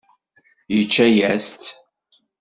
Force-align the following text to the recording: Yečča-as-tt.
Yečča-as-tt. 0.75 1.63